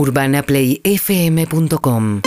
[0.00, 2.22] UrbanaPlayFM.com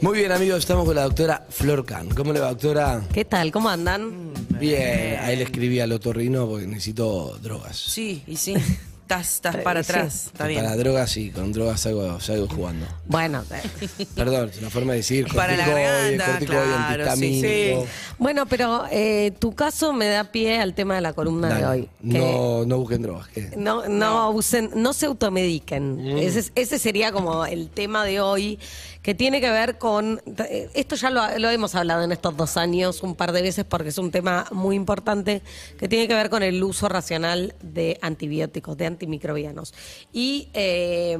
[0.00, 2.08] Muy bien, amigos, estamos con la doctora Flor Can.
[2.08, 3.02] ¿Cómo le va, doctora?
[3.12, 3.52] ¿Qué tal?
[3.52, 4.32] ¿Cómo andan?
[4.58, 7.76] Bien, ahí le escribí al otorrino porque necesito drogas.
[7.76, 8.54] Sí, y sí.
[9.10, 9.90] Estás, estás para Sí.
[9.90, 10.26] atrás.
[10.26, 10.62] Está bien.
[10.62, 12.86] Para drogas sí, con drogas salgo, salgo jugando.
[13.06, 13.42] Bueno,
[13.98, 17.86] eh, Perdón, es una forma de decir Para la corticoides, garganta, claro, sí, antihistamínico.
[18.18, 21.88] bueno, pero eh, tu caso me da pie al tema de la columna de hoy.
[22.02, 23.26] No, no busquen drogas.
[23.30, 23.50] ¿qué?
[23.56, 25.96] no, no, usen, no se automediquen.
[26.14, 26.18] Mm.
[26.18, 28.60] Ese, es- ese sería como el tema de hoy,
[29.02, 30.22] que tiene que ver con.
[30.48, 33.64] eh, Esto ya lo, lo hemos hablado en estos dos años un par de veces
[33.64, 35.42] porque es un tema muy importante
[35.78, 39.72] que tiene que ver con el uso racional de antibióticos, de antimicrobianos.
[40.12, 41.16] Y eh,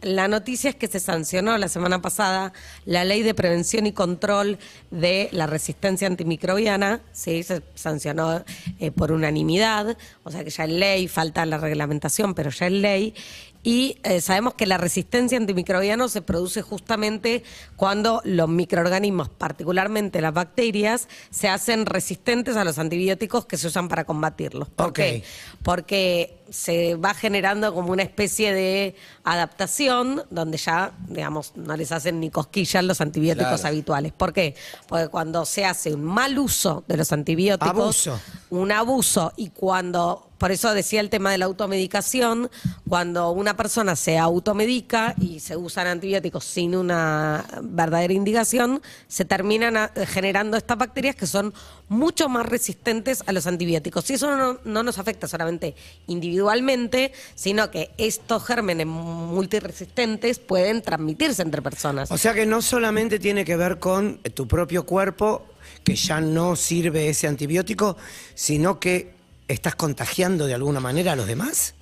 [0.00, 2.52] la noticia es que se sancionó la semana pasada
[2.86, 4.58] la ley de prevención y control
[4.90, 8.42] de la resistencia antimicrobiana, sí, se sancionó
[8.78, 12.72] eh, por unanimidad, o sea que ya es ley, falta la reglamentación, pero ya es
[12.72, 13.14] ley.
[13.62, 17.42] Y eh, sabemos que la resistencia antimicrobiana se produce justamente
[17.76, 23.88] cuando los microorganismos, particularmente las bacterias, se hacen resistentes a los antibióticos que se usan
[23.88, 24.68] para combatirlos.
[24.70, 25.24] ¿Por qué?
[25.62, 32.18] Porque se va generando como una especie de adaptación donde ya, digamos, no les hacen
[32.18, 33.68] ni cosquillas los antibióticos Claro.
[33.68, 34.12] habituales.
[34.12, 34.54] ¿Por qué?
[34.88, 37.70] Porque cuando se hace un mal uso de los antibióticos,
[38.06, 38.20] Abuso.
[38.50, 42.50] un abuso y cuando por eso decía el tema de la automedicación,
[42.88, 49.76] cuando una persona se automedica y se usan antibióticos sin una verdadera indicación, se terminan
[49.76, 51.52] a- generando estas bacterias que son
[51.90, 54.08] mucho más resistentes a los antibióticos.
[54.08, 55.74] Y eso no, no nos afecta solamente
[56.06, 62.10] individualmente, sino que estos gérmenes multiresistentes pueden transmitirse entre personas.
[62.10, 65.44] O sea que no solamente tiene que ver con tu propio cuerpo,
[65.84, 67.98] que ya no sirve ese antibiótico,
[68.34, 69.19] sino que
[69.52, 71.74] estás contagiando de alguna manera a los demás.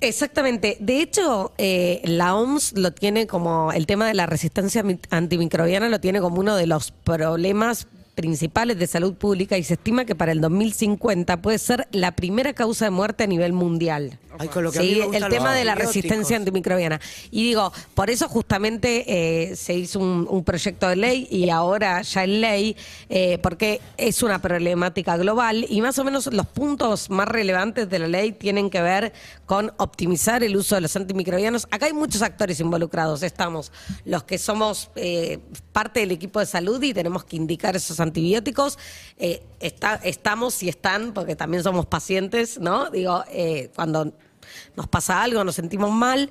[0.00, 0.76] Exactamente.
[0.80, 5.88] De hecho, eh, la OMS lo tiene como el tema de la resistencia mi- antimicrobiana
[5.88, 10.16] lo tiene como uno de los problemas principales de salud pública y se estima que
[10.16, 14.18] para el 2050 puede ser la primera causa de muerte a nivel mundial.
[14.40, 17.00] Ay, con lo que a mí Sí, me gustan el tema de la resistencia antimicrobiana.
[17.30, 22.02] Y digo, por eso justamente eh, se hizo un, un proyecto de ley y ahora
[22.02, 22.76] ya es ley,
[23.08, 27.98] eh, porque es una problemática global y más o menos los puntos más relevantes de
[28.00, 29.12] la ley tienen que ver
[29.46, 31.66] con optimizar el uso de los antimicrobianos.
[31.70, 33.22] Acá hay muchos actores involucrados.
[33.22, 33.72] Estamos
[34.04, 35.38] los que somos eh,
[35.72, 38.78] parte del equipo de salud y tenemos que indicar esos antibióticos.
[39.16, 42.90] Eh, está, estamos y están, porque también somos pacientes, ¿no?
[42.90, 44.12] Digo, eh, cuando
[44.76, 46.30] nos pasa algo, nos sentimos mal.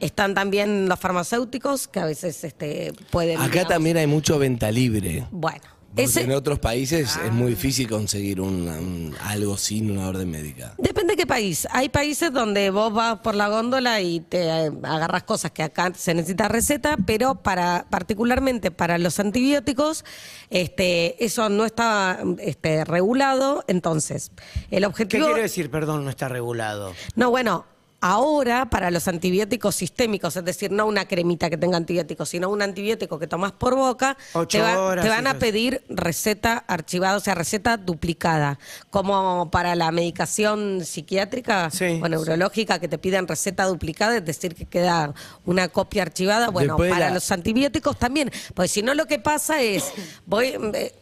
[0.00, 3.38] Están también los farmacéuticos que a veces este, pueden.
[3.38, 5.26] Acá digamos, también hay mucho venta libre.
[5.30, 5.62] Bueno,
[5.96, 10.74] ese, en otros países es muy difícil conseguir un- un- algo sin una orden médica.
[10.78, 11.66] Depende de qué país.
[11.70, 15.92] Hay países donde vos vas por la góndola y te eh, agarras cosas que acá
[15.96, 20.04] se necesita receta, pero para particularmente para los antibióticos,
[20.50, 23.64] este, eso no está este, regulado.
[23.68, 24.30] Entonces,
[24.70, 25.26] el ¿Qué objetivo.
[25.26, 26.92] quiere decir, perdón, no está regulado?
[27.14, 27.66] No, bueno,
[28.02, 32.60] ahora para los antibióticos sistémicos, es decir, no una cremita que tenga antibióticos, sino un
[32.60, 34.16] antibiótico que tomas por boca,
[34.50, 38.58] te, va- horas te van a pedir receta archivada, o sea, receta duplicada,
[38.90, 42.00] como para la medicación psiquiátrica Sí.
[42.02, 45.14] o neurológica que te piden receta duplicada, es decir, que queda
[45.46, 46.50] una copia archivada.
[46.50, 49.92] Bueno, Después para la- los antibióticos también, pues si no lo que pasa es,
[50.26, 50.92] voy, eh,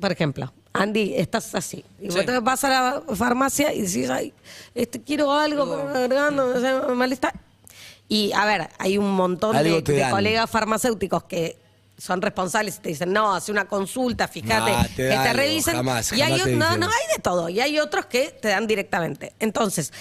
[0.00, 1.84] por ejemplo, Andy, estás así.
[2.00, 4.32] Y vos te vas a la farmacia y decís, ay,
[4.74, 7.34] este, quiero algo para la garganta, o sea, malestar.
[8.08, 11.56] Y a ver, hay un montón de, colegas farmacéuticos que
[11.98, 15.76] son responsables y te dicen, no, hace una consulta, fíjate, Ah, te que te revisen.
[15.76, 17.48] jamás, y hay, te no, no, hay de todo.
[17.48, 19.32] Y hay otros que te dan directamente.
[19.40, 19.92] Entonces,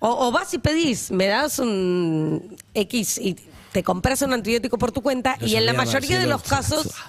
[0.00, 3.36] o, o vas y pedís, me das un X y
[3.72, 6.90] te compras un antibiótico por tu cuenta y en la mayoría de los casos...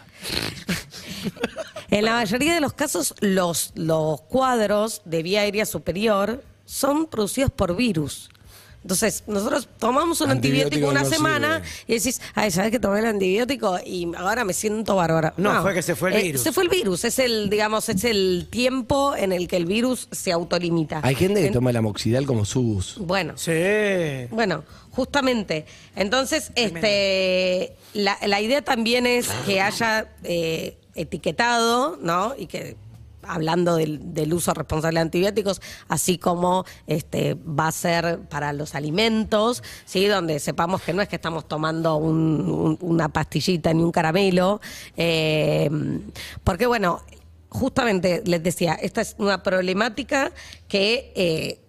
[1.89, 7.51] En la mayoría de los casos, los, los cuadros de vía aérea superior son producidos
[7.51, 8.29] por virus.
[8.81, 11.69] Entonces, nosotros tomamos un antibiótico, Antibiótico una no semana sirve.
[11.87, 13.79] y decís, ay, ¿sabes que tomé el antibiótico?
[13.83, 15.33] Y ahora me siento bárbara.
[15.37, 16.41] No, fue que se fue el eh, virus.
[16.41, 20.07] Se fue el virus, es el, digamos, es el tiempo en el que el virus
[20.11, 20.99] se autolimita.
[21.03, 22.99] Hay gente que En- toma el amoxidal como sus.
[22.99, 23.51] Bueno, Sí.
[24.29, 25.65] bueno, justamente.
[25.95, 32.33] Entonces, este, la, la idea también es que haya eh, etiquetado, ¿no?
[32.37, 32.77] Y que
[33.27, 39.63] hablando del, uso responsable de antibióticos, así como este va a ser para los alimentos,
[39.85, 43.91] sí, donde sepamos que no es que estamos tomando un- un- una pastillita ni un
[43.91, 44.61] caramelo,
[44.95, 45.69] eh,
[46.43, 47.01] porque bueno,
[47.49, 50.31] justamente les decía, esta es una problemática
[50.67, 51.59] que, eh,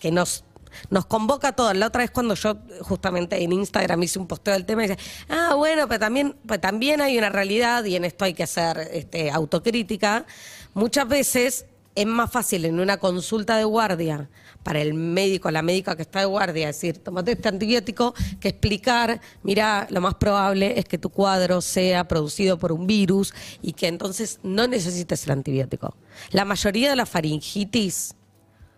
[0.00, 0.44] que nos
[0.90, 1.76] Nos convoca a todos.
[1.76, 5.00] La otra vez cuando yo justamente en Instagram hice un posteo del tema y dice,
[5.28, 8.88] ah, bueno, pero también, pues también hay una realidad y en esto hay que hacer
[8.92, 10.26] este, autocrítica.
[10.74, 14.28] Muchas veces es más fácil en una consulta de guardia
[14.62, 19.20] para el médico, la médica que está de guardia, decir, tomate este antibiótico, que explicar,
[19.44, 23.32] mira, lo más probable es que tu cuadro sea producido por un virus
[23.62, 25.96] y que entonces no necesites el antibiótico.
[26.32, 28.16] La mayoría de las faringitis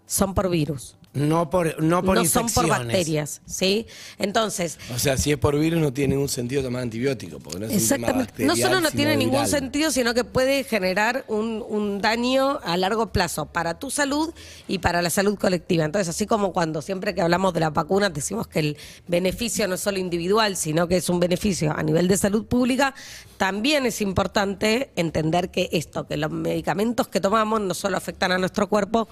[0.07, 0.98] son por virus.
[1.15, 2.87] No por, no por no son por infecciones.
[2.87, 3.87] bacterias, ¿sí?
[4.19, 7.67] Entonces, O sea, si es por virus no tiene ningún sentido tomar antibiótico, porque no
[7.67, 8.45] es un tema Exactamente.
[8.45, 13.11] No solo no tiene ningún sentido, sino que puede generar un, un daño a largo
[13.11, 14.33] plazo para tu salud
[14.69, 15.85] y para la salud colectiva.
[15.85, 18.77] Entonces, así como cuando siempre que hablamos de las vacunas decimos que el
[19.07, 22.95] beneficio no es solo individual, sino que es un beneficio a nivel de salud pública,
[23.39, 28.39] también es importante entender que esto, que los medicamentos que tomamos no solo afectan a
[28.39, 29.09] nuestro cuerpo,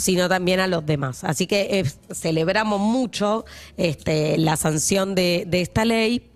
[0.00, 1.24] sino también a los demás.
[1.24, 3.44] Así que eh, celebramos mucho
[3.76, 6.30] este, la sanción de, esta ley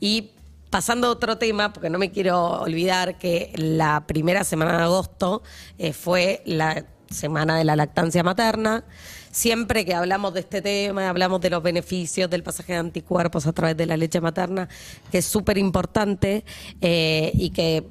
[0.00, 0.30] y
[0.68, 5.42] pasando a otro tema, porque no me quiero olvidar que la primera semana de agosto
[5.78, 8.84] eh, fue la semana de la lactancia materna.
[9.30, 13.52] Siempre que hablamos de este tema, hablamos de los beneficios del pasaje de anticuerpos a
[13.52, 14.68] través de la leche materna,
[15.12, 16.44] que es súper importante
[16.80, 17.86] eh, y que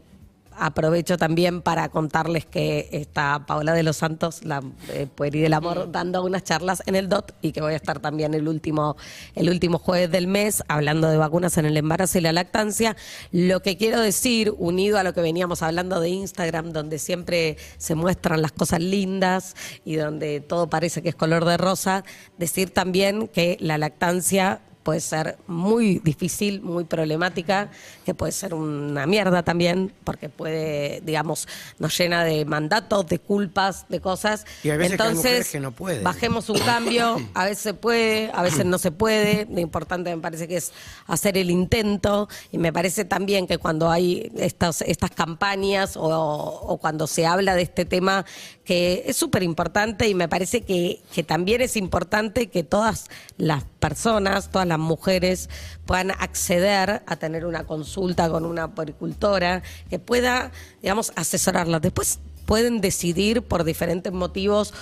[0.58, 5.92] aprovecho también para contarles que está Paola de los Santos, la eh, Pueri del Amor,
[5.92, 8.98] dando unas charlas en el DOT y que voy a estar también el último,
[9.36, 12.96] el último jueves del mes hablando de vacunas en el embarazo y la lactancia.
[13.32, 17.96] Lo que quiero decir, unido a lo que veníamos hablando de Instagram, donde siempre se
[17.96, 19.56] muestran las cosas lindas
[19.86, 22.04] y donde todo parece que es color de rosa,
[22.38, 27.70] decir también que la lactancia puede ser muy difícil, muy problemática,
[28.06, 31.46] que puede ser una mierda también, porque puede, digamos,
[31.78, 34.46] nos llena de mandatos, de culpas, de cosas.
[34.64, 36.06] Y hay veces Entonces, mujeres que no pueden.
[36.06, 39.46] bajemos un cambio, a veces se puede, a veces no se puede.
[39.52, 40.72] Lo importante me parece que es
[41.06, 46.78] hacer el intento, y me parece también que cuando hay estas, estas campañas o, o
[46.78, 48.26] cuando se habla de este tema,
[48.68, 53.06] que es súper importante y me parece que, que también es importante que todas
[53.38, 55.50] las personas, todas las mujeres
[55.86, 60.52] puedan acceder a tener una consulta con una poricultora que pueda,
[60.82, 61.82] digamos, asesorarlas.
[61.82, 64.74] Después pueden decidir por diferentes motivos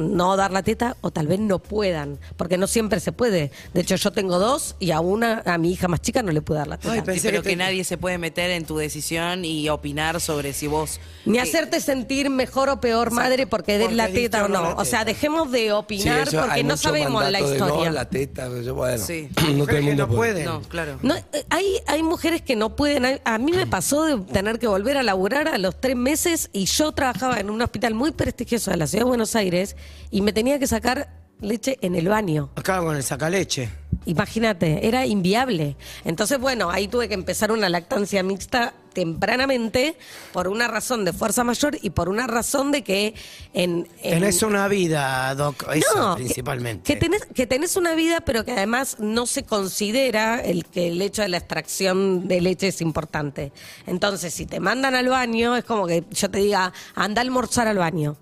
[0.00, 3.52] no dar la teta o tal vez no puedan, porque no siempre se puede.
[3.74, 6.42] De hecho, yo tengo dos y a una, a mi hija más chica, no le
[6.42, 6.92] pude dar la teta.
[6.92, 10.66] Ay, Sí, pero que nadie se puede meter en tu decisión y opinar sobre si
[10.66, 11.00] vos.
[11.24, 14.74] Ni eh, hacerte sentir mejor o peor madre porque des Porque la teta o no
[14.76, 17.86] O sea, dejemos de Sí, opinar eso, porque no sabemos la historia.
[17.88, 19.28] no, la teta, yo, bueno, Sí.
[19.54, 20.32] no todo el mundo no puede.
[20.32, 20.44] pueden.
[20.46, 20.98] No, claro.
[21.02, 23.04] No, eh, hay, hay mujeres que no pueden.
[23.04, 26.48] hay- A mí me pasó de tener que volver a laburar a los tres meses
[26.52, 29.76] y yo trabajaba en un hospital muy prestigioso de la ciudad de Buenos Aires
[30.10, 31.08] y me tenía que sacar
[31.40, 32.50] leche en el baño.
[32.56, 33.70] Acá con el sacaleche.
[34.06, 35.76] Imagínate, era inviable.
[36.04, 39.96] Entonces, bueno, ahí tuve que empezar una lactancia mixta tempranamente
[40.32, 43.14] por una razón de fuerza mayor y por una razón de que
[43.52, 43.88] en...
[44.02, 46.92] en- Tenés una vida, Doc, eso no, que- principalmente.
[46.92, 51.00] Que, tenés, que tenés una vida, pero que además no se considera el que el
[51.02, 53.52] hecho de la extracción de leche es importante.
[53.86, 57.68] Entonces, si te mandan al baño, es como que yo te diga, anda a almorzar
[57.68, 58.16] al baño.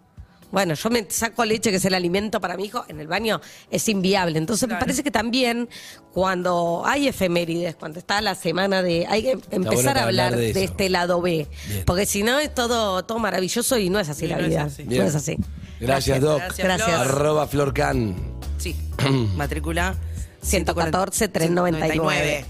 [0.50, 3.40] Bueno, yo me saco leche, que es el alimento para mi hijo, en el baño
[3.70, 4.38] es inviable.
[4.38, 5.68] Entonces, me parece que también
[6.12, 9.06] cuando hay efemérides, cuando está la semana de.
[9.08, 11.46] Hay que empezar bueno a hablar hablar de este lado B.
[11.68, 11.84] Bien.
[11.84, 14.62] Porque si no, es todo, todo maravilloso y no es así la no es vida.
[14.64, 14.84] así.
[14.84, 15.36] No es así.
[15.80, 16.38] Gracias, Doc.
[16.38, 16.88] Gracias, Gracias.
[16.88, 17.00] Flor.
[17.08, 18.16] Arroba Florcan.
[18.58, 18.74] Sí.
[19.36, 19.94] Matrícula
[20.42, 22.44] 114 399.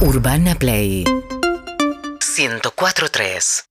[0.00, 3.64] Urbana Play 104.3